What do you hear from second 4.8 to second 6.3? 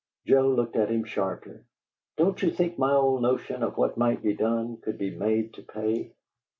be made to pay?"